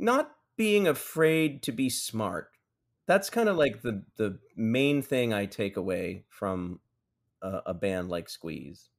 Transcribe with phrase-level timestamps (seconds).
[0.00, 2.50] not being afraid to be smart.
[3.06, 6.80] That's kind of like the the main thing I take away from
[7.42, 8.90] a, a band like Squeeze.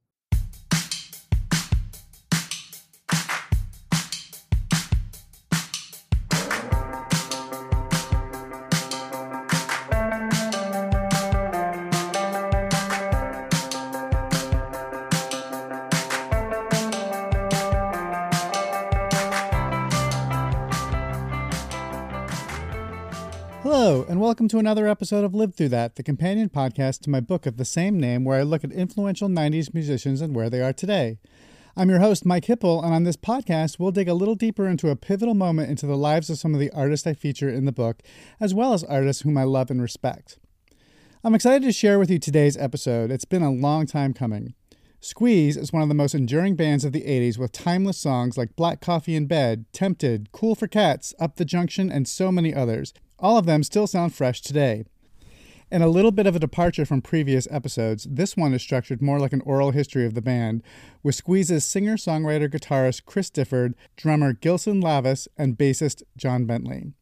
[24.42, 27.58] Welcome to another episode of Lived Through That, the companion podcast to my book of
[27.58, 31.20] the same name, where I look at influential 90s musicians and where they are today.
[31.76, 34.90] I'm your host, Mike Hipple, and on this podcast, we'll dig a little deeper into
[34.90, 37.70] a pivotal moment into the lives of some of the artists I feature in the
[37.70, 38.02] book,
[38.40, 40.40] as well as artists whom I love and respect.
[41.22, 43.12] I'm excited to share with you today's episode.
[43.12, 44.54] It's been a long time coming.
[45.00, 48.56] Squeeze is one of the most enduring bands of the 80s with timeless songs like
[48.56, 52.92] Black Coffee in Bed, Tempted, Cool for Cats, Up the Junction, and so many others.
[53.22, 54.84] All of them still sound fresh today.
[55.70, 59.18] In a little bit of a departure from previous episodes, this one is structured more
[59.18, 60.62] like an oral history of the band,
[61.02, 66.92] with Squeeze's singer songwriter guitarist Chris Difford, drummer Gilson Lavis, and bassist John Bentley.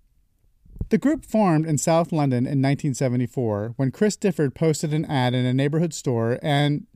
[0.91, 5.47] The group formed in South London in 1974 when Chris Difford posted an ad in
[5.47, 6.87] a neighborhood store, and,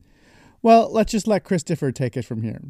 [0.61, 2.61] well, let's just let Chris Difford take it from here.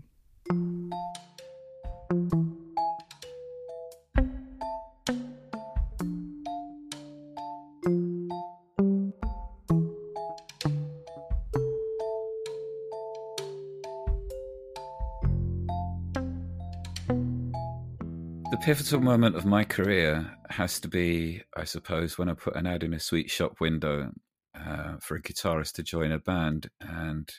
[18.65, 22.81] Pivotal moment of my career has to be, I suppose, when I put an ad
[22.81, 24.11] in a sweet shop window
[24.55, 26.71] uh, for a guitarist to join a band.
[26.81, 27.31] And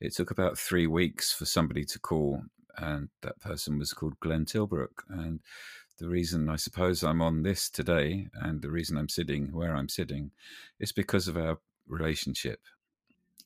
[0.00, 2.42] it took about three weeks for somebody to call,
[2.76, 5.04] and that person was called Glenn Tilbrook.
[5.08, 5.38] And
[6.00, 9.88] the reason I suppose I'm on this today and the reason I'm sitting where I'm
[9.88, 10.32] sitting
[10.80, 12.58] is because of our relationship.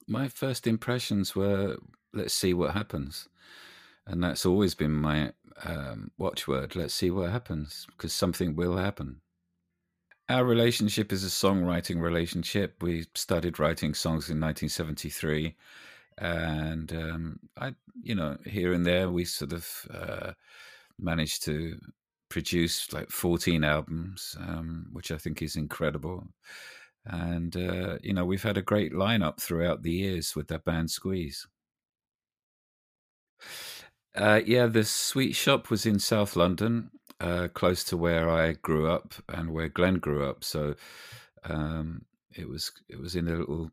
[0.08, 1.76] My first impressions were
[2.14, 3.28] let's see what happens.
[4.06, 5.32] And that's always been my
[5.64, 6.76] um, watchword.
[6.76, 9.20] Let's see what happens because something will happen.
[10.28, 12.82] Our relationship is a songwriting relationship.
[12.82, 15.56] We started writing songs in 1973,
[16.18, 20.32] and um, I, you know, here and there we sort of uh,
[20.98, 21.78] managed to
[22.28, 26.26] produce like 14 albums, um, which I think is incredible.
[27.04, 30.90] And uh, you know, we've had a great lineup throughout the years with that band
[30.90, 31.46] Squeeze.
[34.14, 36.90] Uh, yeah, the sweet shop was in South London,
[37.20, 40.44] uh, close to where I grew up and where Glenn grew up.
[40.44, 40.74] So
[41.44, 43.70] um, it was it was in a little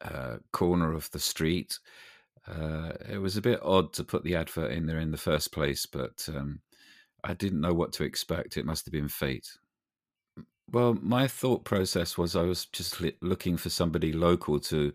[0.00, 1.78] uh, corner of the street.
[2.46, 5.52] Uh, it was a bit odd to put the advert in there in the first
[5.52, 6.60] place, but um,
[7.22, 8.56] I didn't know what to expect.
[8.56, 9.48] It must have been fate.
[10.70, 14.92] Well, my thought process was I was just looking for somebody local to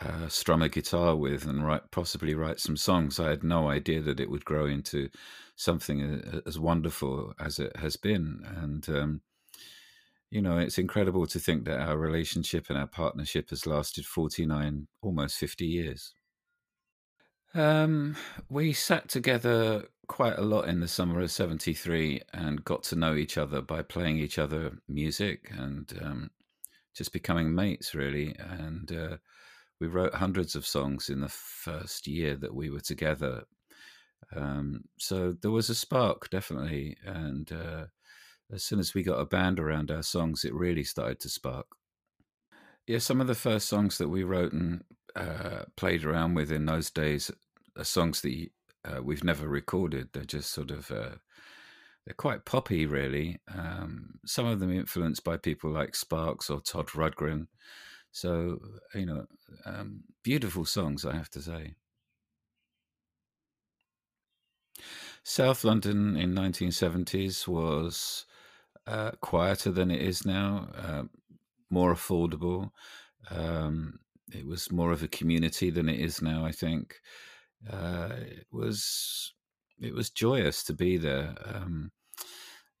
[0.00, 3.18] uh, strum a guitar with and write possibly write some songs.
[3.18, 5.08] I had no idea that it would grow into
[5.56, 9.20] something as wonderful as it has been, and um,
[10.30, 14.46] you know it's incredible to think that our relationship and our partnership has lasted forty
[14.46, 16.14] nine, almost fifty years.
[17.54, 18.14] Um,
[18.48, 23.16] we sat together quite a lot in the summer of '73 and got to know
[23.16, 26.30] each other by playing each other music and um,
[26.94, 28.92] just becoming mates, really, and.
[28.92, 29.16] Uh,
[29.80, 33.44] we wrote hundreds of songs in the first year that we were together.
[34.34, 36.96] Um, so there was a spark, definitely.
[37.04, 37.84] And uh,
[38.52, 41.66] as soon as we got a band around our songs, it really started to spark.
[42.86, 44.82] Yeah, some of the first songs that we wrote and
[45.14, 47.30] uh, played around with in those days
[47.76, 48.48] are songs that
[48.84, 50.08] uh, we've never recorded.
[50.12, 51.16] They're just sort of uh,
[52.08, 53.38] they're quite poppy, really.
[53.54, 57.48] Um, some of them influenced by people like Sparks or Todd Rundgren.
[58.20, 58.58] So,
[58.94, 59.26] you know,
[59.64, 61.74] um, beautiful songs, I have to say.
[65.22, 68.26] South London in 1970s was
[68.88, 71.02] uh, quieter than it is now, uh,
[71.70, 72.70] more affordable.
[73.30, 74.00] Um,
[74.32, 76.44] it was more of a community than it is now.
[76.44, 76.96] I think
[77.70, 79.32] uh, it was
[79.80, 81.36] it was joyous to be there.
[81.44, 81.92] Um,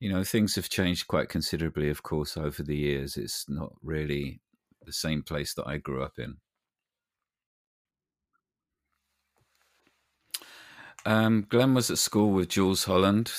[0.00, 3.16] you know, things have changed quite considerably, of course, over the years.
[3.16, 4.40] It's not really
[4.88, 6.38] the same place that I grew up in.
[11.06, 13.32] Um, Glenn was at school with Jools Holland,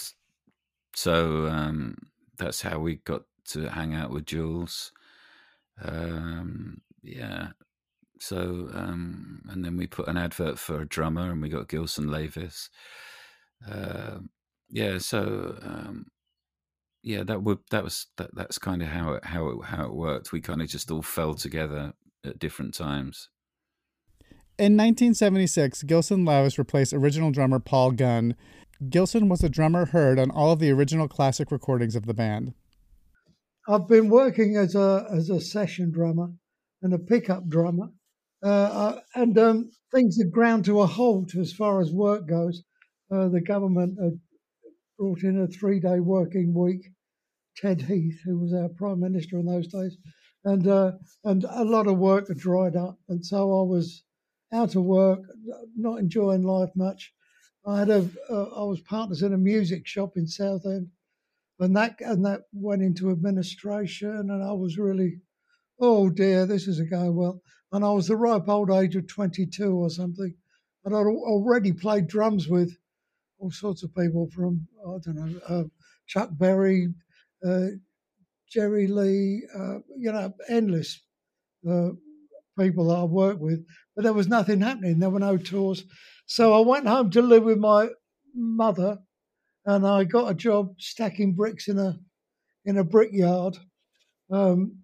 [0.96, 1.98] so um,
[2.38, 4.92] that's how we got to hang out with Jools.
[5.84, 7.50] Um, yeah,
[8.20, 12.06] so um, and then we put an advert for a drummer, and we got Gilson
[12.06, 12.70] Lavis.
[13.70, 14.20] Uh,
[14.70, 16.08] yeah, so um,
[17.02, 19.94] yeah, that would that was that, that's kind of how it how it how it
[19.94, 20.32] worked.
[20.32, 21.94] We kind of just all fell together
[22.26, 23.30] at different times.
[24.58, 28.36] In 1976, Gilson Lavis replaced original drummer Paul Gunn.
[28.90, 32.54] Gilson was the drummer heard on all of the original classic recordings of the band.
[33.70, 36.32] I've been working as a as a session drummer
[36.82, 37.90] and a pickup drummer,
[38.44, 42.64] uh, uh, and um, things had ground to a halt as far as work goes.
[43.12, 44.20] Uh, the government had
[45.00, 46.92] brought in a three day working week.
[47.56, 49.98] Ted Heath, who was our prime minister in those days,
[50.44, 50.92] and uh,
[51.24, 54.04] and a lot of work had dried up, and so I was
[54.52, 55.22] out of work,
[55.76, 57.14] not enjoying life much.
[57.66, 60.90] I had a uh, I was partners in a music shop in Southend,
[61.60, 65.22] and that and that went into administration, and I was really,
[65.80, 67.42] oh dear, this isn't going well.
[67.72, 70.34] And I was the ripe old age of 22 or something,
[70.84, 72.76] and I'd already played drums with
[73.40, 75.64] all sorts of people from I don't know uh,
[76.08, 76.94] Chuck Berry,
[77.46, 77.68] uh,
[78.52, 81.02] Jerry Lee, uh, you know, endless
[81.70, 81.90] uh,
[82.58, 83.66] people that I worked with,
[83.96, 85.00] but there was nothing happening.
[85.00, 85.84] There were no tours,
[86.26, 87.90] so I went home to live with my
[88.36, 89.00] mother,
[89.66, 91.98] and I got a job stacking bricks in a
[92.66, 93.58] in a brickyard,
[94.32, 94.80] um,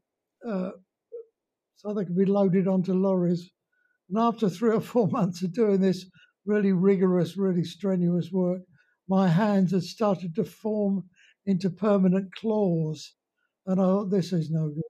[0.48, 0.72] uh,
[1.76, 3.50] so they could be loaded onto lorries.
[4.10, 6.06] And after three or four months of doing this,
[6.46, 8.62] really rigorous, really strenuous work,
[9.08, 11.04] my hands had started to form
[11.46, 13.14] into permanent claws.
[13.66, 14.84] And I thought, this is no good.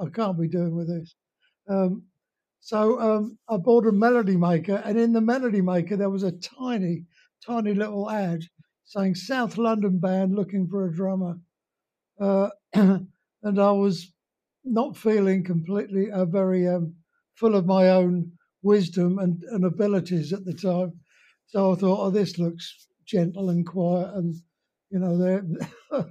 [0.00, 1.14] I can't be doing with this.
[1.68, 2.04] Um,
[2.60, 6.32] so um, I bought a melody maker, and in the melody maker, there was a
[6.32, 7.06] tiny,
[7.44, 8.42] tiny little ad
[8.84, 11.38] saying South London band looking for a drummer.
[12.20, 13.08] Uh, and
[13.42, 14.12] I was
[14.64, 16.94] not feeling completely uh, very um,
[17.34, 18.32] full of my own
[18.62, 20.92] wisdom and, and abilities at the time.
[21.46, 24.34] So I thought, oh, this looks gentle and quiet, and
[24.90, 25.44] you know, there,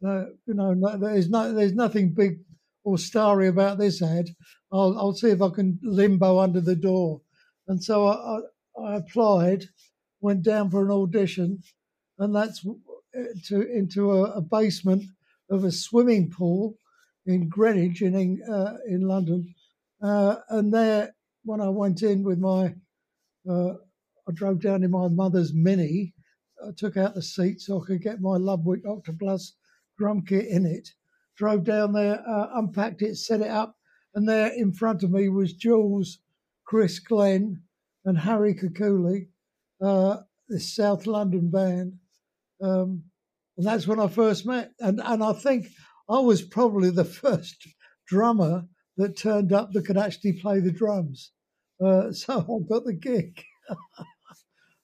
[0.00, 2.40] you know, there's no, there's nothing big
[2.84, 4.28] or starry about this ad.
[4.72, 7.20] I'll, I'll see if I can limbo under the door.
[7.68, 8.40] And so I,
[8.80, 9.64] I, I applied,
[10.20, 11.62] went down for an audition,
[12.18, 12.64] and that's
[13.46, 15.04] to into a, a basement
[15.50, 16.76] of a swimming pool
[17.26, 19.54] in Greenwich in uh, in London.
[20.02, 21.14] Uh, and there,
[21.44, 22.74] when I went in with my
[23.48, 23.74] uh,
[24.28, 26.14] I drove down in my mother's Mini.
[26.64, 29.52] I took out the seat so I could get my Ludwig Octaplus
[29.98, 30.88] drum kit in it.
[31.36, 33.76] Drove down there, uh, unpacked it, set it up,
[34.14, 36.18] and there in front of me was Jools,
[36.64, 37.62] Chris Glenn,
[38.04, 39.28] and Harry Kakoulli,
[39.80, 40.18] uh,
[40.48, 41.98] this South London band.
[42.60, 43.04] Um,
[43.56, 44.72] and that's when I first met.
[44.78, 45.68] And, and I think
[46.08, 47.66] I was probably the first
[48.06, 48.66] drummer
[48.96, 51.32] that turned up that could actually play the drums.
[51.82, 53.42] Uh, so I got the gig.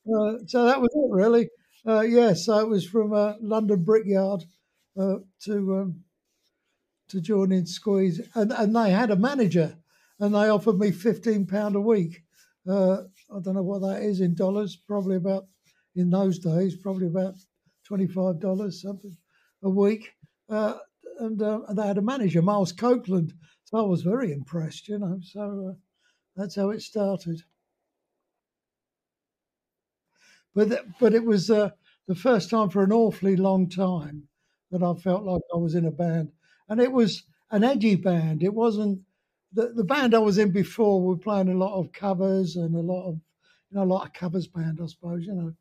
[0.08, 1.50] Uh, so that was it, really.
[1.86, 4.42] Uh, yeah, so it was from uh, London Brickyard
[4.98, 6.04] uh, to um,
[7.08, 9.76] to join in Squeeze, and and they had a manager,
[10.18, 12.22] and they offered me fifteen pound a week.
[12.66, 14.76] Uh, I don't know what that is in dollars.
[14.76, 15.44] Probably about
[15.94, 17.34] in those days, probably about
[17.84, 19.16] twenty five dollars something
[19.62, 20.12] a week.
[20.48, 20.74] Uh,
[21.20, 23.34] and, and they had a manager, Miles Copeland.
[23.68, 25.20] So I was very impressed, you know.
[25.22, 25.76] So
[26.34, 27.42] that's how it started.
[30.54, 31.72] But but it was uh,
[32.06, 34.28] the first time for an awfully long time
[34.70, 36.32] that I felt like I was in a band,
[36.70, 38.42] and it was an edgy band.
[38.42, 39.02] It wasn't
[39.52, 41.02] the the band I was in before.
[41.02, 43.16] We were playing a lot of covers and a lot of
[43.70, 45.52] you know a lot of covers band, I suppose you know.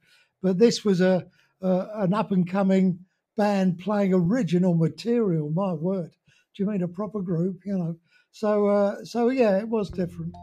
[0.42, 1.28] But this was a,
[1.62, 3.00] a an up and coming
[3.36, 5.50] band playing original material.
[5.50, 6.16] My word,
[6.60, 7.62] you mean a proper group?
[7.66, 7.96] You know.
[8.32, 10.36] So uh, so yeah, it was different.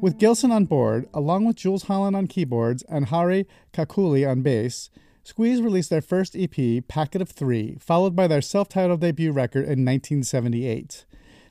[0.00, 4.88] With Gilson on board, along with Jools Holland on keyboards and Harry Kakoulli on bass,
[5.22, 9.64] Squeeze released their first EP, Packet of Three, followed by their self titled debut record
[9.64, 11.04] in 1978.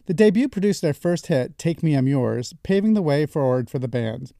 [0.09, 3.77] The debut produced their first hit, Take Me I'm Yours, paving the way forward for
[3.77, 4.31] the band.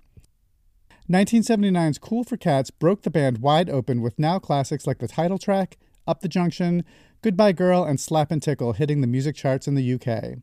[1.08, 5.38] 1979's Cool for Cats broke the band wide open with now classics like the title
[5.38, 6.84] track, Up the Junction,
[7.22, 10.40] Goodbye Girl, and Slap and Tickle hitting the music charts in the UK.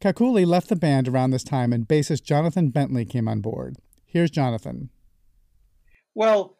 [0.00, 3.76] Kakoulli left the band around this time and bassist Jonathan Bentley came on board.
[4.04, 4.90] Here's Jonathan.
[6.16, 6.58] Well,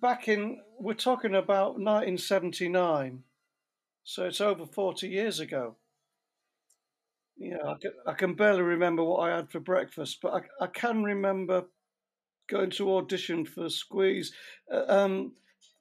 [0.00, 3.24] back in, we're talking about 1979,
[4.04, 5.74] so it's over 40 years ago.
[7.40, 10.66] Yeah, I can, I can barely remember what I had for breakfast, but I, I
[10.66, 11.64] can remember
[12.50, 14.34] going to audition for Squeeze.
[14.70, 15.32] Uh, um,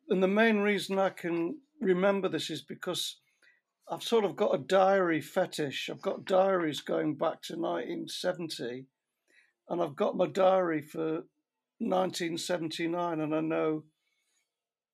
[0.08, 3.18] and the main reason I can remember this is because
[3.92, 5.89] I've sort of got a diary fetish.
[5.92, 8.86] I've got diaries going back to 1970,
[9.68, 11.24] and I've got my diary for
[11.80, 13.84] 1979, and I know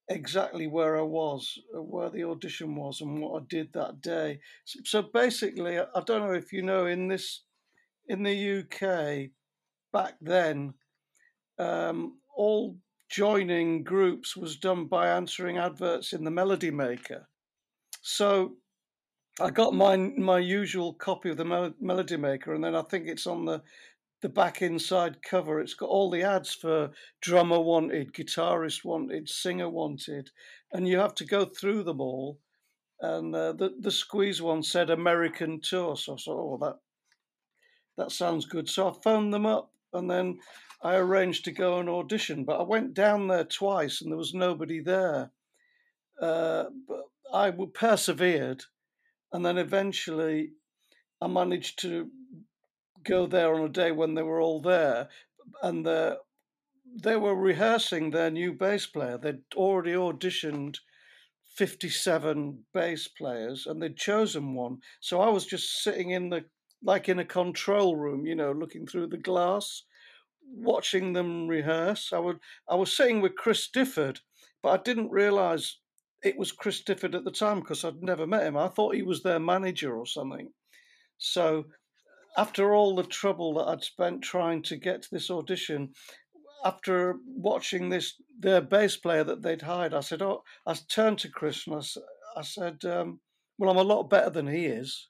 [0.10, 4.40] exactly where I was, uh, where the audition was, and what I did that day.
[4.66, 7.42] So, so basically, I don't know if you know in this
[8.08, 9.32] in the UK
[9.92, 10.74] back then,
[11.58, 12.78] um, all
[13.10, 17.28] joining groups was done by answering adverts in the Melody Maker.
[18.02, 18.58] So
[19.40, 23.28] I got my my usual copy of the Melody Maker, and then I think it's
[23.28, 23.62] on the
[24.26, 25.60] the back inside cover.
[25.60, 26.90] It's got all the ads for
[27.22, 30.32] drummer wanted, guitarist wanted, singer wanted,
[30.74, 32.40] and you have to go through them all.
[33.02, 36.78] And uh, the the squeeze one said American tour, so I thought, oh, that
[37.98, 38.68] that sounds good.
[38.68, 40.40] So I phoned them up, and then
[40.82, 42.46] I arranged to go and audition.
[42.46, 45.30] But I went down there twice, and there was nobody there.
[46.20, 48.64] Uh, but I persevered
[49.32, 50.54] and then eventually
[51.22, 52.10] I managed to
[53.06, 55.10] go there on a day when they were all there,
[55.62, 56.18] and the,
[57.04, 59.18] they were rehearsing their new bass player.
[59.18, 60.78] They'd already auditioned
[61.56, 64.80] 57 bass players and they'd chosen one.
[65.00, 66.46] So I was just sitting in the,
[66.84, 69.84] like in a control room, you know, looking through the glass,
[70.54, 72.12] watching them rehearse.
[72.14, 74.20] I would, I was sitting with Chris Difford,
[74.62, 75.78] but I didn't realize
[76.24, 78.58] it was Chris Difford at the time because I'd never met him.
[78.58, 80.50] I thought he was their manager or something.
[81.18, 81.66] So
[82.38, 85.94] after all the trouble that I'd spent trying to get this audition,
[86.64, 91.30] after watching this their bass player that they'd hired, I said, "Oh," I turned to
[91.30, 93.20] Chris and I, I said, um,
[93.58, 95.10] "Well, I'm a lot better than he is."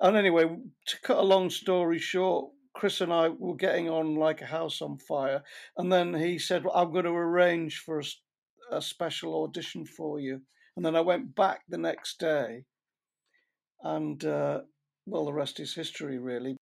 [0.00, 0.44] And anyway,
[0.86, 4.82] to cut a long story short, Chris and I were getting on like a house
[4.82, 5.42] on fire,
[5.76, 8.20] and then he said, well, "I'm going to arrange for us
[8.72, 10.40] a special audition for you.
[10.76, 12.64] And then I went back the next day,
[13.82, 14.62] and uh,
[15.06, 16.56] well, the rest is history, really.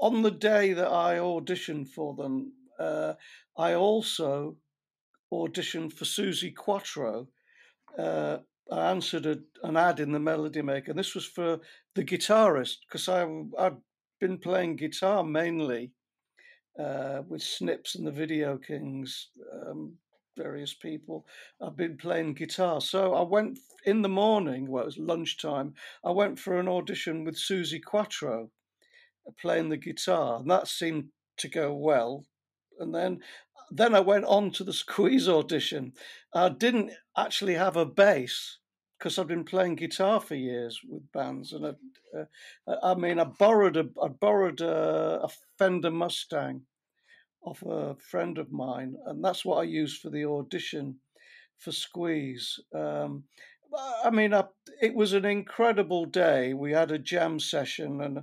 [0.00, 3.14] On the day that I auditioned for them, uh,
[3.56, 4.56] I also
[5.32, 7.28] auditioned for Suzi Quatro.
[7.98, 8.38] Uh,
[8.70, 11.60] I answered a, an ad in the Melody Maker, and this was for
[11.94, 13.26] the guitarist because I
[13.58, 13.76] I'd
[14.20, 15.92] been playing guitar mainly
[16.78, 19.94] uh, with Snips and the Video Kings um,
[20.36, 21.26] various people.
[21.60, 22.80] I've been playing guitar.
[22.80, 25.74] So I went in the morning, well, it was lunchtime,
[26.04, 28.50] I went for an audition with Suzi Quatro
[29.26, 32.24] uh, playing the guitar, and that seemed to go well.
[32.78, 33.20] And then
[33.70, 35.92] then I went on to the squeeze audition.
[36.34, 38.58] I didn't actually have a bass
[38.98, 42.20] because I've been playing guitar for years with bands, and I,
[42.66, 45.28] uh, I mean, I borrowed a I borrowed a, a
[45.58, 46.62] Fender Mustang
[47.46, 50.96] of a friend of mine, and that's what I used for the audition
[51.58, 52.58] for Squeeze.
[52.74, 53.24] Um,
[54.04, 54.44] I mean, I,
[54.80, 56.54] it was an incredible day.
[56.54, 58.22] We had a jam session, and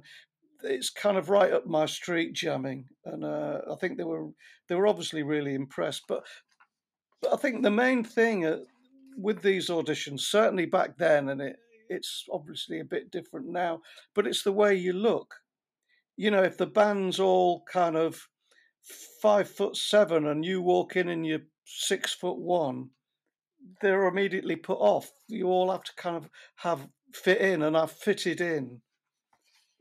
[0.63, 2.85] it's kind of right up my street jamming.
[3.05, 4.29] And uh, I think they were
[4.67, 6.03] they were obviously really impressed.
[6.07, 6.23] But
[7.21, 8.59] but I think the main thing uh,
[9.17, 11.57] with these auditions, certainly back then, and it
[11.89, 13.81] it's obviously a bit different now,
[14.15, 15.35] but it's the way you look.
[16.15, 18.27] You know, if the band's all kind of
[19.21, 22.89] five foot seven and you walk in and you're six foot one,
[23.81, 25.11] they're immediately put off.
[25.27, 28.81] You all have to kind of have fit in, and I've fitted in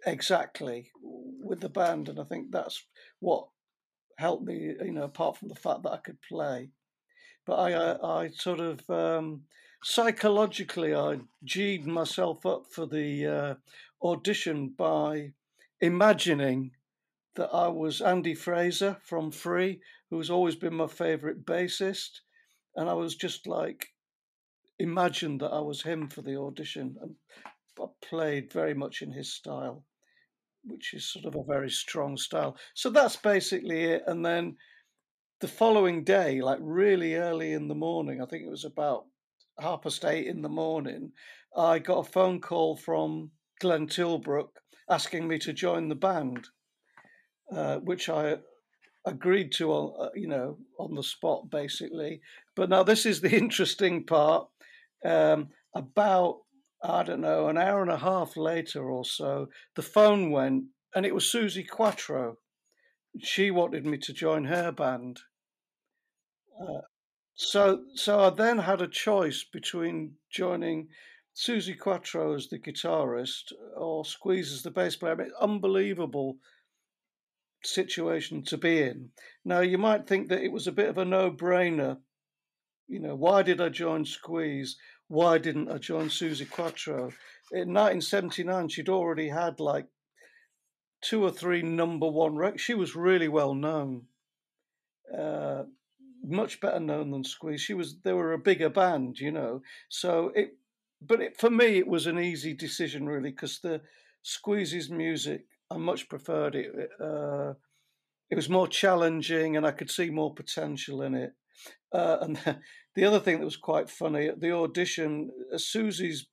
[0.06, 2.84] exactly with the band, and I think that's
[3.20, 3.48] what
[4.18, 4.74] helped me.
[4.82, 6.70] You know, apart from the fact that I could play,
[7.46, 9.42] but I I, I sort of um,
[9.82, 13.54] psychologically I g'd myself up for the uh,
[14.02, 15.32] audition by
[15.80, 16.70] imagining
[17.34, 22.20] that I was Andy Fraser from Free, who's always been my favourite bassist,
[22.76, 23.88] and I was just like
[24.78, 27.14] imagined that I was him for the audition, and
[27.80, 29.84] I played very much in his style,
[30.64, 32.56] which is sort of a very strong style.
[32.74, 34.02] So that's basically it.
[34.06, 34.56] And then
[35.40, 39.06] the following day, like really early in the morning, I think it was about
[39.58, 41.12] half past eight in the morning,
[41.56, 44.56] I got a phone call from Glenn Tilbrook
[44.88, 46.48] asking me to join the band.
[47.54, 48.36] Uh, which I
[49.04, 52.22] agreed to, uh, you know, on the spot, basically.
[52.54, 54.48] But now this is the interesting part.
[55.04, 56.38] Um, about
[56.82, 61.04] I don't know an hour and a half later or so, the phone went, and
[61.04, 62.38] it was Suzi Quatro.
[63.20, 65.20] She wanted me to join her band.
[66.60, 66.80] Uh,
[67.34, 70.88] so, so I then had a choice between joining
[71.36, 75.12] Suzi Quatro as the guitarist or Squeeze as the bass player.
[75.12, 76.38] I mean, unbelievable
[77.64, 79.10] situation to be in.
[79.44, 81.98] Now, you might think that it was a bit of a no brainer.
[82.88, 84.76] You know, why did I join Squeeze?
[85.12, 87.12] why didn't I join Suzi Quatro?
[87.52, 89.86] In 1979, she'd already had like
[91.02, 92.62] two or three number one records.
[92.62, 94.04] She was really well known,
[95.14, 95.64] uh,
[96.24, 97.60] much better known than Squeeze.
[97.60, 99.60] She was they were a bigger band, you know.
[99.90, 100.56] So it,
[101.02, 103.82] but it, for me, it was an easy decision really because the
[104.24, 106.90] Squeeze's music I much preferred it.
[107.00, 107.54] Uh,
[108.30, 111.32] it was more challenging, and I could see more potential in it.
[111.92, 112.38] Uh, and
[112.94, 116.26] the other thing that was quite funny at the audition, uh, Suzi's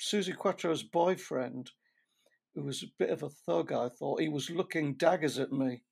[0.00, 1.70] Suzi Quatro's boyfriend,
[2.54, 5.82] who was a bit of a thug, I thought he was looking daggers at me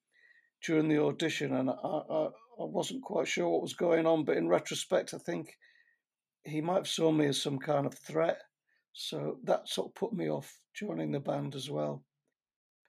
[0.65, 4.25] during the audition, and I, I, I wasn't quite sure what was going on.
[4.25, 5.57] But in retrospect, I think
[6.45, 8.41] he might have saw me as some kind of threat,
[8.93, 12.05] so that sort of put me off joining the band as well.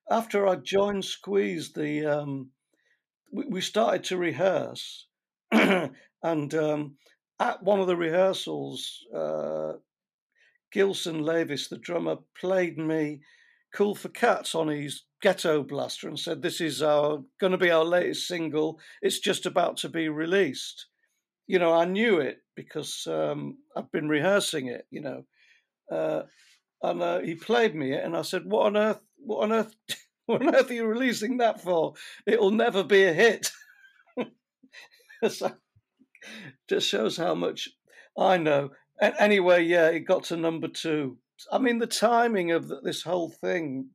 [0.09, 2.51] After I joined Squeeze, the um,
[3.31, 5.07] we, we started to rehearse,
[5.51, 6.97] and um,
[7.39, 9.73] at one of the rehearsals, uh,
[10.71, 13.21] Gilson Lavis, the drummer, played me
[13.73, 17.71] "Cool for Cats" on his ghetto blaster and said, "This is our going to be
[17.71, 18.79] our latest single.
[19.01, 20.85] It's just about to be released."
[21.47, 24.87] You know, I knew it because um, I've been rehearsing it.
[24.91, 25.25] You know,
[25.91, 26.23] uh,
[26.83, 29.01] and uh, he played me it, and I said, "What on earth?
[29.25, 29.75] What on earth?
[30.25, 31.93] what on earth are you releasing that for?
[32.25, 33.51] It'll never be a hit."
[35.29, 35.51] so,
[36.67, 37.69] just shows how much
[38.17, 38.69] I know.
[39.01, 41.17] And anyway, yeah, it got to number two.
[41.51, 43.89] I mean, the timing of this whole thing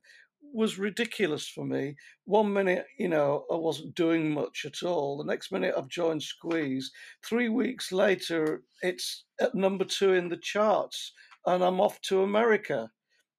[0.53, 1.95] was ridiculous for me.
[2.25, 5.17] One minute, you know, I wasn't doing much at all.
[5.17, 6.91] The next minute, I've joined Squeeze.
[7.25, 11.13] Three weeks later, it's at number two in the charts,
[11.45, 12.91] and I'm off to America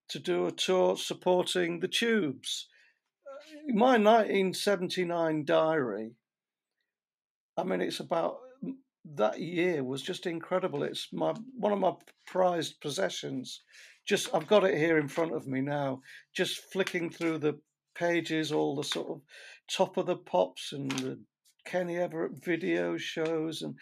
[0.09, 2.69] to do a tour supporting the Tubes.
[3.69, 6.13] In My 1979 diary,
[7.57, 8.39] I mean, it's about
[9.05, 10.83] that year was just incredible.
[10.83, 11.93] It's my one of my
[12.27, 13.63] prized possessions.
[14.07, 16.03] Just I've got it here in front of me now.
[16.35, 17.59] Just flicking through the
[17.95, 19.21] pages, all the sort of
[19.71, 21.19] top of the pops and the
[21.65, 23.77] Kenny Everett video shows and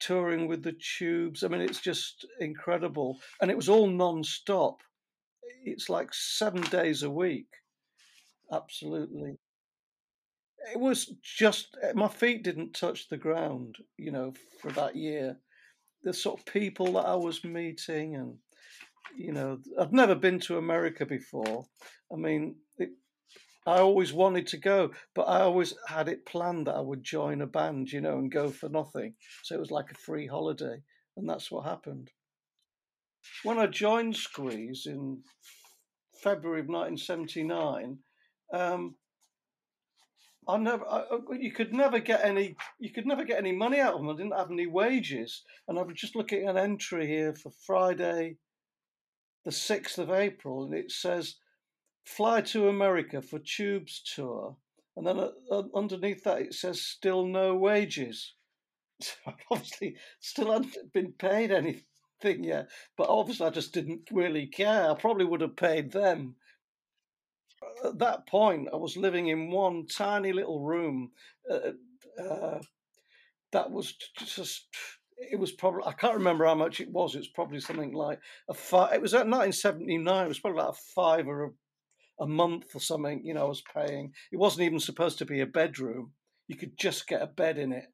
[0.00, 1.42] touring with the tubes.
[1.42, 4.80] I mean, it's just incredible, and it was all non-stop.
[5.64, 7.48] It's like seven days a week.
[8.52, 9.38] Absolutely
[10.72, 15.38] it was just eh, my feet didn't touch the ground, you know, for that year.
[16.02, 18.36] The sort of people that I was meeting, and
[19.16, 21.64] you know, I've never been to America before.
[22.12, 22.90] I mean, it,
[23.66, 27.40] I always wanted to go, but I always had it planned that I would join
[27.40, 29.14] a band, you know, and go for nothing.
[29.42, 30.82] So it was like a free holiday,
[31.16, 32.10] and that's what happened.
[33.42, 35.22] When I joined Squeeze in
[36.22, 37.98] February of 1979,
[38.52, 38.96] um,
[40.46, 41.04] I never, I,
[41.38, 44.10] you could never get any, you could never get any money out of them.
[44.10, 47.50] I didn't have any wages, and I was just looking at an entry here for
[47.50, 48.36] Friday,
[49.44, 51.36] the sixth of April, and it says,
[52.04, 54.56] "Fly to America for Tubes tour,"
[54.96, 55.18] and then
[55.50, 58.34] uh, underneath that it says, "Still no wages."
[59.00, 61.84] So I obviously still hadn't been paid anything
[62.22, 64.90] yet, but obviously I just didn't really care.
[64.90, 66.36] I probably would have paid them
[67.84, 71.12] at that point, I was living in one tiny little room
[71.50, 71.72] uh,
[72.22, 72.60] uh,
[73.52, 74.66] that was just.
[75.16, 77.14] It was probably I can't remember how much it was.
[77.14, 78.94] It was probably something like a five.
[78.94, 80.24] It was at 1979.
[80.24, 83.22] It was probably like a five or a, a month or something.
[83.24, 84.12] You know, I was paying.
[84.32, 86.12] It wasn't even supposed to be a bedroom.
[86.48, 87.86] You could just get a bed in it.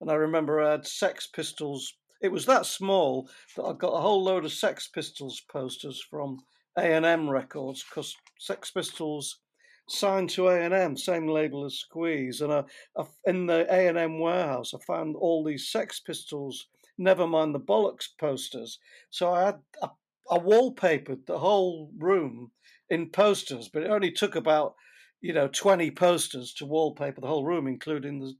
[0.00, 1.94] And I remember I had Sex Pistols.
[2.20, 6.40] It was that small that I got a whole load of Sex Pistols posters from
[6.76, 9.40] A&M Records because Sex Pistols
[9.88, 12.40] signed to A&M, same label as Squeeze.
[12.40, 12.64] And I,
[12.96, 16.66] I, in the A&M warehouse, I found all these Sex Pistols,
[16.98, 18.78] never mind the Bollocks posters.
[19.10, 19.88] So I had I,
[20.30, 22.50] I wallpapered the whole room
[22.90, 24.74] in posters, but it only took about
[25.20, 28.34] you know 20 posters to wallpaper the whole room, including the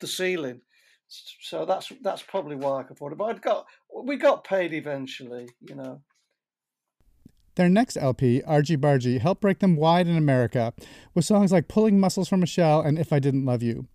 [0.00, 0.60] the ceiling.
[1.40, 3.16] So that's that's probably why I could afford it.
[3.18, 3.66] But I'd got
[4.04, 6.02] we got paid eventually, you know.
[7.54, 10.72] Their next LP, Argy Bargy, helped break them wide in America
[11.14, 13.88] with songs like Pulling Muscles from a Shell and If I Didn't Love You.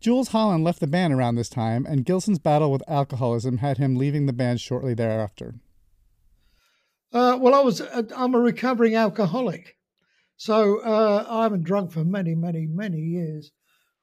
[0.00, 3.96] Jools Holland left the band around this time, and Gilson's battle with alcoholism had him
[3.96, 5.54] leaving the band shortly thereafter.
[7.12, 9.76] Uh, well, I was uh, I'm a recovering alcoholic,
[10.36, 13.52] so uh, I haven't drunk for many, many, many years,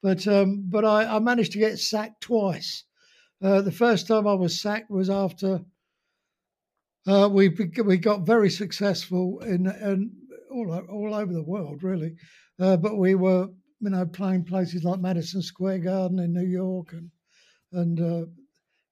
[0.02, 2.84] but um, but I, I, managed to get sacked twice.
[3.42, 5.60] Uh, the first time I was sacked was after
[7.06, 7.48] uh, we
[7.84, 9.66] we got very successful in,
[10.50, 12.14] all all over the world, really.
[12.58, 13.48] Uh, but we were,
[13.80, 17.10] you know, playing places like Madison Square Garden in New York and
[17.72, 18.26] and uh,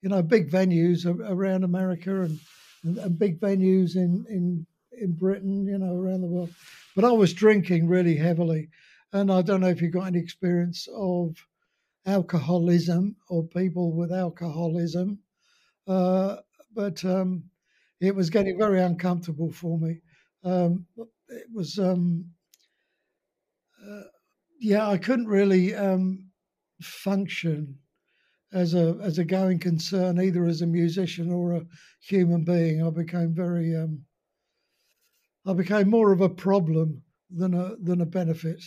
[0.03, 2.39] you know big venues around America and
[2.85, 4.67] and, and big venues in, in
[5.01, 6.53] in Britain, you know, around the world.
[6.97, 8.69] But I was drinking really heavily,
[9.13, 11.37] and I don't know if you've got any experience of
[12.07, 15.19] alcoholism or people with alcoholism,
[15.87, 16.37] uh,
[16.75, 17.45] but um,
[18.01, 20.01] it was getting very uncomfortable for me.
[20.45, 20.87] Um,
[21.29, 22.25] it was, um,
[23.87, 24.03] uh,
[24.61, 26.31] yeah, I couldn't really um,
[26.81, 27.79] function
[28.53, 31.67] as a as a going concern, either as a musician or a
[32.01, 32.83] human being.
[32.83, 34.05] I became very, um,
[35.47, 38.63] I became more of a problem than a than a benefit.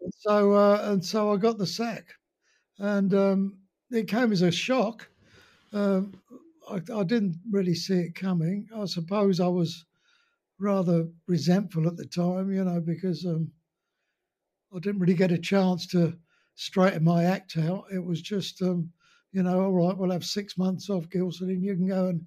[0.00, 2.14] And so uh, and so I got the sack,
[2.78, 3.58] and um,
[3.90, 5.08] it came as a shock.
[5.72, 6.14] Um,
[6.68, 8.68] I, I, didn't really see it coming.
[8.76, 9.84] I suppose I was
[10.58, 13.52] rather resentful at the time, you know, because um,
[14.74, 16.16] I didn't really get a chance to
[16.54, 17.84] straighten my act out.
[17.92, 18.92] It was just, um,
[19.32, 22.26] you know, all right, we'll have six months off, Gilson, and you can go and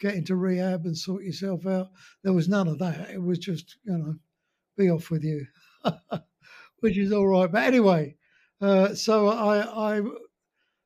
[0.00, 1.90] get into rehab and sort yourself out.
[2.22, 3.10] There was none of that.
[3.10, 4.14] It was just, you know,
[4.76, 5.46] be off with you,
[6.86, 7.50] which is all right.
[7.50, 8.14] But anyway,
[8.60, 10.02] uh, so I, I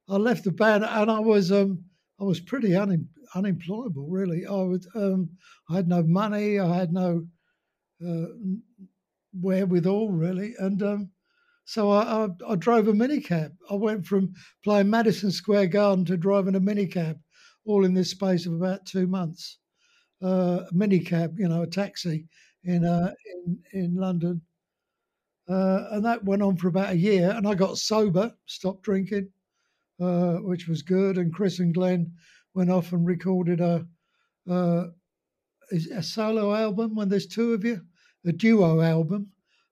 [0.09, 1.85] I left the band and I was um
[2.19, 4.47] I was pretty un, unemployable really.
[4.47, 5.29] I was um
[5.69, 6.59] I had no money.
[6.59, 7.27] I had no
[8.03, 8.29] uh,
[9.35, 11.11] wherewithal really, and um,
[11.67, 13.53] so I, I, I drove a minicab.
[13.71, 14.33] I went from
[14.65, 17.19] playing Madison Square Garden to driving a minicab,
[17.67, 19.59] all in this space of about two months.
[20.23, 22.27] Uh, a minicab, you know, a taxi
[22.65, 23.13] in uh,
[23.45, 24.41] in in London,
[25.51, 27.31] uh, and that went on for about a year.
[27.31, 29.31] And I got sober, stopped drinking,
[30.01, 31.19] uh, which was good.
[31.19, 32.13] And Chris and Glenn
[32.55, 33.87] went off and recorded a
[34.49, 34.85] uh,
[35.93, 37.81] a solo album when there's two of you,
[38.27, 39.31] a duo album.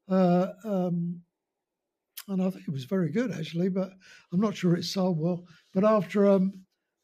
[0.08, 1.20] Uh, um,
[2.28, 3.90] and I think it was very good actually, but
[4.32, 5.44] I'm not sure it sold well.
[5.74, 6.52] But after um,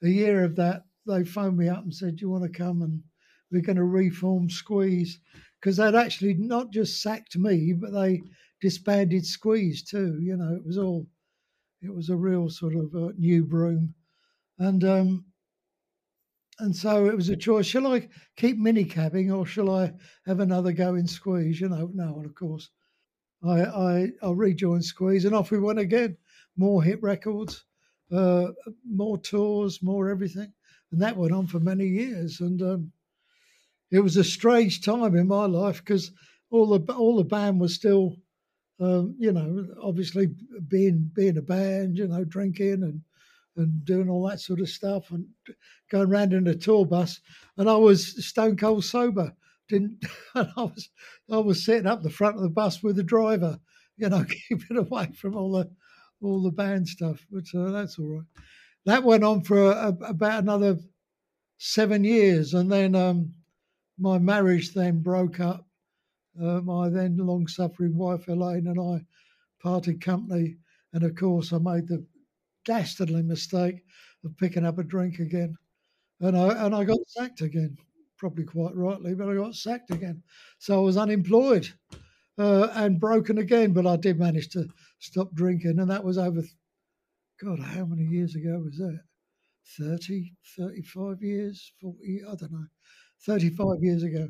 [0.02, 2.82] a year of that, they phoned me up and said, "Do you want to come
[2.82, 3.02] and
[3.50, 5.18] we're going to reform Squeeze?"
[5.60, 8.22] Because they'd actually not just sacked me, but they
[8.60, 10.18] disbanded Squeeze too.
[10.20, 11.06] You know, it was all,
[11.82, 13.94] it was a real sort of uh, new broom,
[14.58, 15.24] and um,
[16.58, 17.66] and so it was a choice.
[17.66, 19.92] Shall I keep minicabbing or shall I
[20.26, 21.60] have another go in Squeeze?
[21.60, 22.70] You know, no, and of course,
[23.42, 26.16] I I, I rejoined Squeeze, and off we went again.
[26.56, 27.64] More hit records,
[28.12, 28.48] uh,
[28.88, 30.52] more tours, more everything,
[30.92, 32.40] and that went on for many years.
[32.40, 32.92] And um,
[33.90, 36.12] it was a strange time in my life because
[36.50, 38.16] all the all the band was still,
[38.80, 40.28] um, you know, obviously
[40.68, 43.00] being being a band, you know, drinking and
[43.56, 45.26] and doing all that sort of stuff and
[45.90, 47.20] going around in a tour bus.
[47.56, 49.32] And I was stone cold sober.
[49.68, 50.88] Didn't and I was
[51.30, 53.58] I was sitting up the front of the bus with the driver,
[53.96, 55.70] you know, keeping away from all the
[56.20, 57.24] all the band stuff.
[57.30, 58.26] But uh, that's all right.
[58.87, 60.78] That went on for a, a, about another
[61.58, 63.32] seven years, and then um,
[63.98, 65.66] my marriage then broke up.
[66.40, 69.05] Uh, my then long suffering wife Elaine and I
[69.62, 70.57] parted company,
[70.92, 72.05] and of course I made the
[72.64, 73.85] dastardly mistake
[74.25, 75.57] of picking up a drink again,
[76.20, 77.77] and I and I got sacked again.
[78.16, 80.23] Probably quite rightly, but I got sacked again.
[80.59, 81.68] So I was unemployed
[82.38, 83.73] uh, and broken again.
[83.73, 84.66] But I did manage to
[84.99, 86.42] stop drinking, and that was over.
[87.42, 89.01] God, how many years ago was that?
[89.79, 92.66] 30, 35 years, 40, I don't know,
[93.27, 94.29] 35 years ago.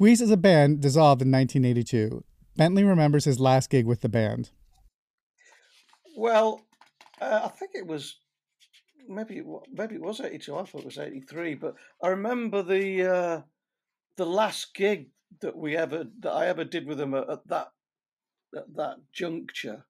[0.00, 2.24] Squeeze as a band dissolved in 1982.
[2.56, 4.48] Bentley remembers his last gig with the band.
[6.16, 6.62] Well,
[7.20, 8.16] uh, I think it was
[9.06, 10.56] maybe maybe it was 82.
[10.56, 13.40] I thought it was 83, but I remember the uh,
[14.16, 15.10] the last gig
[15.42, 17.68] that we ever that I ever did with them at, at that
[18.56, 19.84] at that juncture.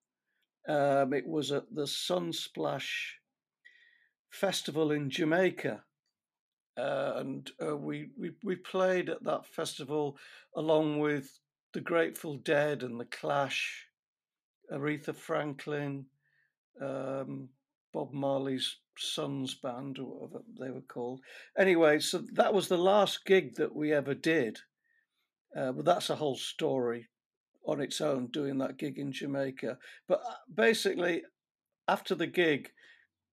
[0.67, 3.11] Um, it was at the Sunsplash
[4.29, 5.85] Festival in Jamaica
[6.77, 10.17] uh, and uh, we, we we played at that festival
[10.55, 11.39] along with
[11.73, 13.87] the Grateful Dead and the Clash,
[14.71, 16.05] Aretha Franklin,
[16.81, 17.49] um,
[17.93, 21.21] Bob Marley's Sons Band, or whatever they were called.
[21.57, 24.59] Anyway, so that was the last gig that we ever did.
[25.55, 27.07] Uh, but that's a whole story
[27.65, 29.77] on its own, doing that gig in Jamaica.
[30.07, 31.23] But uh, basically,
[31.87, 32.71] after the gig,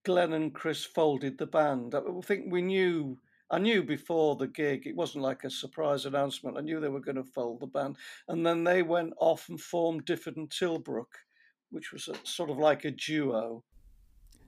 [0.05, 1.95] Glenn and Chris folded the band.
[1.95, 3.19] I think we knew
[3.51, 6.59] I knew before the gig, it wasn't like a surprise announcement.
[6.59, 7.97] I knew they were going to fold the band.
[8.29, 11.25] And then they went off and formed Difford and Tilbrook,
[11.71, 13.65] which was a, sort of like a duo.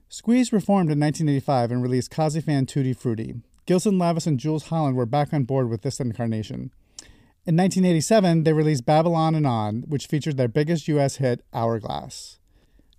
[0.07, 3.35] Squeeze reformed in 1985 and released Cosi Fan Tutti Frutti.
[3.65, 6.71] Gilson Lavis and Jools Holland were back on board with this incarnation.
[7.45, 12.37] In 1987, they released Babylon and On, which featured their biggest US hit, Hourglass.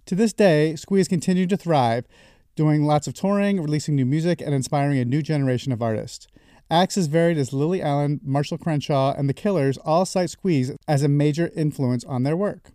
[0.06, 2.06] To this day, Squeeze continue to thrive,
[2.54, 6.26] doing lots of touring, releasing new music, and inspiring a new generation of artists.
[6.70, 11.02] Acts as varied as Lily Allen, Marshall Crenshaw, and The Killers all cite Squeeze as
[11.02, 12.70] a major influence on their work.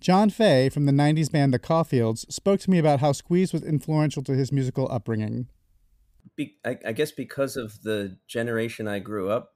[0.00, 3.62] John Faye from the 90s band The Caulfields spoke to me about how Squeeze was
[3.62, 5.48] influential to his musical upbringing.
[6.36, 9.54] Be, I, I, guess because of the generation I grew up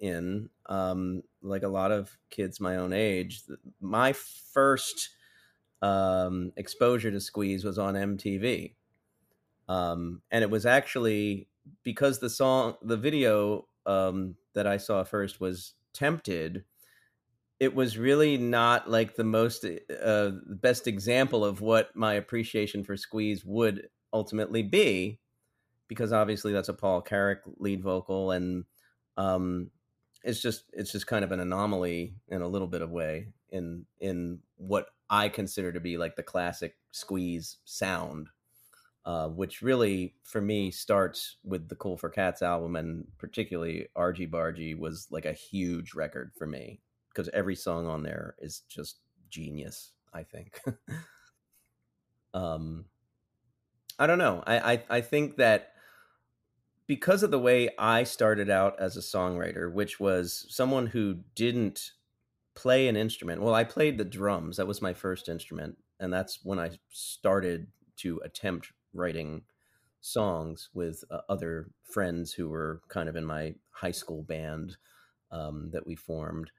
[0.00, 3.42] in, um, like a lot of kids my own age,
[3.80, 4.14] my
[4.52, 5.10] first
[5.80, 8.74] um, exposure to Squeeze was on MTV.
[9.68, 11.48] Um, and it was actually
[11.82, 16.64] because the song, the video um, that I saw first was Tempted
[17.60, 22.96] it was really not like the most uh, best example of what my appreciation for
[22.96, 25.20] Squeeze would ultimately be,
[25.88, 28.64] because obviously that's a Paul Carrack lead vocal, and
[29.16, 29.70] um,
[30.24, 33.86] it's just it's just kind of an anomaly in a little bit of way in
[34.00, 38.28] in what I consider to be like the classic Squeeze sound.
[39.06, 44.26] Uh, which really, for me, starts with the Cool for Cats album, and particularly Argy
[44.26, 49.00] Bargy was like a huge record for me because every song on there is just
[49.28, 49.92] genius.
[50.14, 50.58] I think.
[52.34, 52.86] um,
[53.98, 54.42] I don't know.
[54.46, 55.72] I, I I think that
[56.86, 61.92] because of the way I started out as a songwriter, which was someone who didn't
[62.54, 63.42] play an instrument.
[63.42, 64.56] Well, I played the drums.
[64.56, 69.42] That was my first instrument, and that's when I started to attempt writing
[70.00, 74.76] songs with uh, other friends who were kind of in my high school band
[75.30, 76.50] um, that we formed.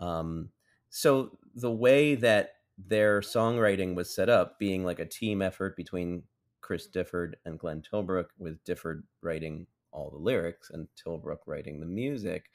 [0.00, 0.50] Um,
[0.90, 6.22] so the way that their songwriting was set up, being like a team effort between
[6.60, 11.86] Chris Difford and Glenn Tilbrook, with Difford writing all the lyrics and Tilbrook writing the
[11.86, 12.46] music,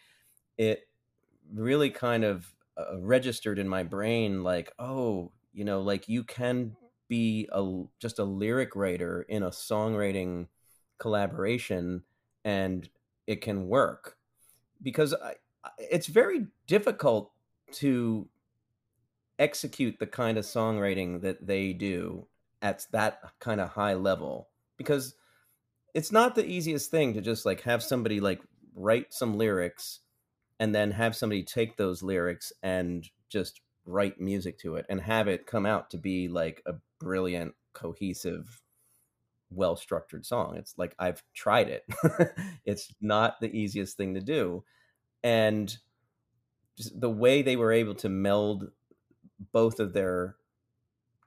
[0.57, 0.87] it
[1.53, 6.75] really kind of uh, registered in my brain like, oh, you know, like you can
[7.09, 10.47] be a just a lyric writer in a songwriting
[10.99, 12.03] collaboration
[12.45, 12.89] and
[13.27, 14.15] it can work.
[14.81, 15.33] Because I,
[15.77, 17.31] it's very difficult
[17.73, 18.29] to
[19.37, 22.27] execute the kind of songwriting that they do
[22.61, 24.49] at that kind of high level.
[24.77, 25.15] Because
[25.93, 28.41] it's not the easiest thing to just like have somebody like
[28.75, 29.99] write some lyrics
[30.59, 35.27] and then have somebody take those lyrics and just write music to it and have
[35.27, 38.61] it come out to be like a brilliant cohesive
[39.51, 41.83] well structured song it's like i've tried it
[42.65, 44.63] it's not the easiest thing to do
[45.23, 45.77] and
[46.95, 48.71] the way they were able to meld
[49.51, 50.35] both of their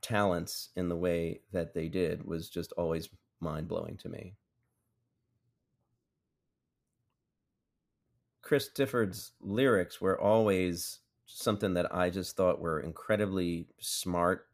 [0.00, 3.08] talents in the way that they did was just always
[3.40, 4.35] mind blowing to me.
[8.42, 14.46] Chris Difford's lyrics were always something that I just thought were incredibly smart.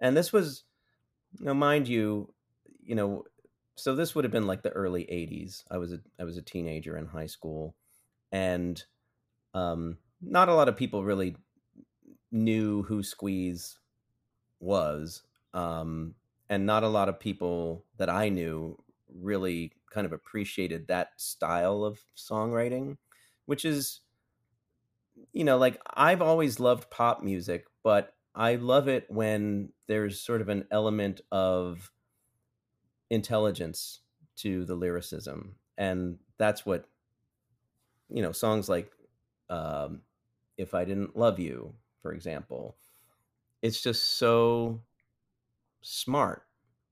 [0.00, 0.64] And this was,
[1.40, 2.34] you mind you,
[2.82, 3.24] you know,
[3.76, 5.64] so this would have been like the early 80s.
[5.70, 7.76] I was a I was a teenager in high school
[8.32, 8.82] and
[9.54, 11.36] um not a lot of people really
[12.30, 13.78] knew who Squeeze
[14.60, 15.22] was,
[15.54, 16.16] um,
[16.48, 21.84] and not a lot of people that I knew really kind of appreciated that style
[21.84, 22.98] of songwriting,
[23.46, 24.00] which is,
[25.32, 30.42] you know, like I've always loved pop music, but I love it when there's sort
[30.42, 31.90] of an element of
[33.08, 34.00] intelligence
[34.36, 36.86] to the lyricism, and that's what
[38.10, 38.92] you know songs like
[39.48, 40.02] um,
[40.58, 42.76] if I didn't love you, for example.
[43.62, 44.82] It's just so
[45.80, 46.42] smart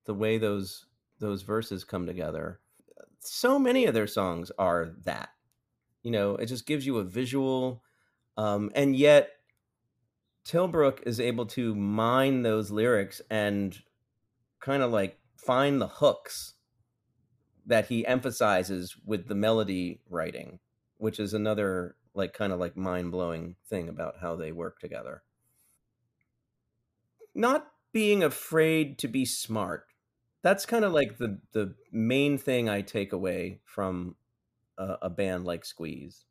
[0.07, 0.87] the way those
[1.19, 2.61] those verses come together.
[3.21, 5.31] So many of their songs are that.
[6.03, 7.83] You know, it just gives you a visual
[8.37, 9.31] um, and yet
[10.45, 13.77] Tilbrook is able to mine those lyrics and
[14.61, 16.55] kind of like find the hooks
[17.67, 20.59] that he emphasizes with the melody writing,
[20.99, 25.23] which is another like kind of like mind blowing thing about how they work together.
[27.35, 29.87] Not being afraid to be smart.
[30.43, 34.17] That's kind of like the the main thing I take away from
[34.77, 36.27] a, a band like Squeeze.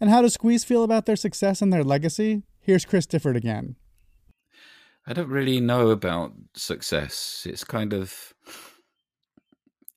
[0.00, 2.42] And how does Squeeze feel about their success and their legacy?
[2.64, 3.74] Here's Chris Difford again.
[5.04, 7.44] I don't really know about success.
[7.48, 8.32] It's kind of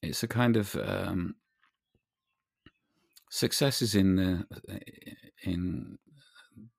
[0.01, 1.35] it's a kind of um,
[3.29, 4.47] success is in the
[5.43, 5.99] in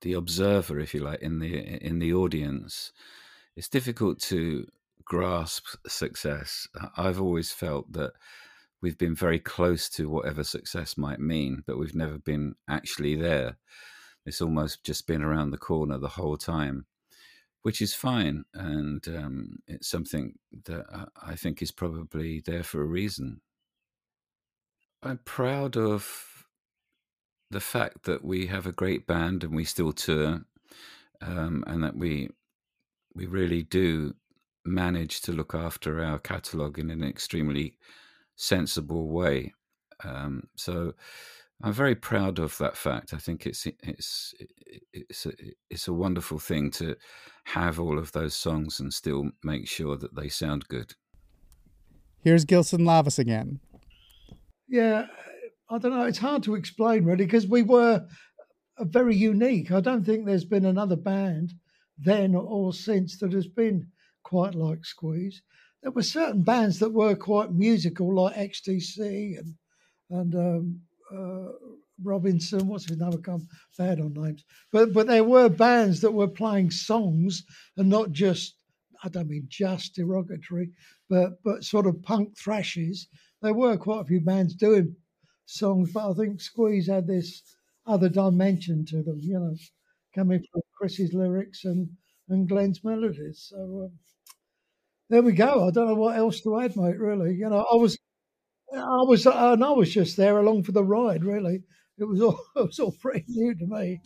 [0.01, 2.93] the observer, if you like, in the in the audience.
[3.55, 4.67] It's difficult to
[5.05, 6.67] grasp success.
[6.97, 8.13] I've always felt that
[8.83, 13.57] we've been very close to whatever success might mean, but we've never been actually there.
[14.27, 16.87] It's almost just been around the corner the whole time,
[17.63, 18.45] which is fine.
[18.55, 20.35] And um, it's something
[20.65, 23.41] that I think is probably there for a reason.
[25.03, 26.47] I'm proud of
[27.51, 30.41] the fact that we have a great band and we still tour,
[31.21, 32.31] um, and that we
[33.15, 34.15] we really do
[34.65, 37.79] manage to look after our catalogue in an extremely
[38.35, 39.55] sensible way.
[40.05, 40.95] Um, so
[41.63, 43.15] I'm very proud of that fact.
[43.15, 44.35] I think it's it's
[44.93, 45.33] it's a,
[45.71, 46.97] it's a wonderful thing to
[47.45, 50.95] have all of those songs and still make sure that they sound good.
[52.23, 53.61] Here's Gilson Lavis again.
[54.69, 55.07] Yeah,
[55.71, 56.05] I don't know.
[56.05, 58.07] It's hard to explain really because we were
[58.81, 59.73] very unique.
[59.73, 61.55] I don't think there's been another band
[61.99, 63.87] then or since that has been
[64.23, 65.41] quite like Squeeze.
[65.83, 69.55] There were certain bands that were quite musical, like XTC and
[70.11, 70.81] and um,
[71.15, 71.53] uh,
[72.03, 72.67] Robinson.
[72.67, 73.11] What's his name?
[73.13, 77.45] I come bad on names, but but there were bands that were playing songs
[77.77, 78.57] and not just.
[79.05, 80.71] I don't mean just derogatory,
[81.09, 83.09] but but sort of punk thrashes.
[83.43, 84.97] There were quite a few bands doing
[85.45, 87.43] songs, but I think Squeeze had this
[87.87, 89.19] other dimension to them.
[89.21, 89.55] You know,
[90.15, 91.91] coming from Chris's lyrics and
[92.29, 93.47] and Glenn's melodies.
[93.51, 93.59] So.
[93.85, 93.99] Um,
[95.09, 95.67] there we go.
[95.67, 96.99] I don't know what else to add, mate.
[96.99, 97.97] Really, you know, I was,
[98.73, 101.25] I was, uh, and I was just there along for the ride.
[101.25, 101.63] Really,
[101.99, 104.01] it was all, it was all pretty new to me.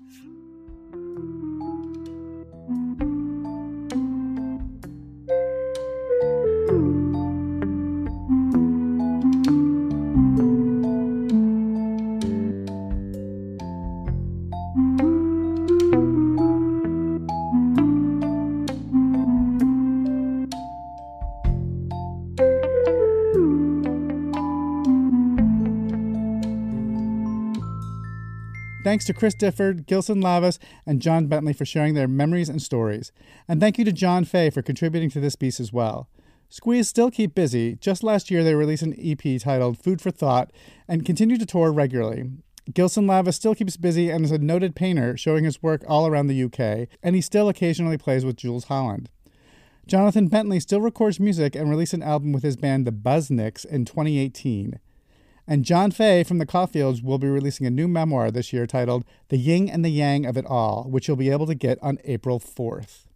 [28.90, 33.12] Thanks to Chris Difford, Gilson Lavis, and John Bentley for sharing their memories and stories.
[33.46, 36.08] And thank you to John Faye for contributing to this piece as well.
[36.48, 37.76] Squeeze still keep busy.
[37.76, 40.52] Just last year, they released an EP titled Food for Thought
[40.88, 42.32] and continue to tour regularly.
[42.74, 46.26] Gilson Lavis still keeps busy and is a noted painter, showing his work all around
[46.26, 49.08] the UK, and he still occasionally plays with Jools Holland.
[49.86, 53.84] Jonathan Bentley still records music and released an album with his band The Buzznicks in
[53.84, 54.80] 2018.
[55.50, 59.04] And John Faye from the Caulfields will be releasing a new memoir this year titled
[59.30, 61.98] The Yin and the Yang of It All, which you'll be able to get on
[62.04, 63.06] April 4th.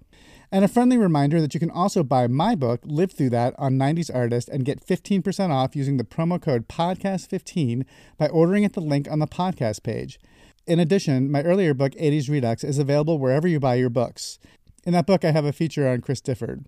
[0.50, 3.78] And a friendly reminder that you can also buy my book, Lived Through That, on
[3.78, 7.84] 90s Artist and get 15% off using the promo code PODCAST15
[8.18, 10.18] by ordering at the link on the podcast page.
[10.66, 14.40] In addition, my earlier book, 80s Redux, is available wherever you buy your books.
[14.82, 16.64] In that book, I have a feature on Chris Difford.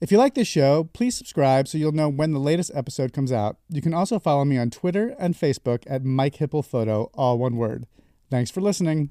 [0.00, 3.30] If you like this show, please subscribe so you'll know when the latest episode comes
[3.30, 3.58] out.
[3.68, 7.56] You can also follow me on Twitter and Facebook at Mike Hipple Photo, all one
[7.56, 7.86] word.
[8.30, 9.10] Thanks for listening.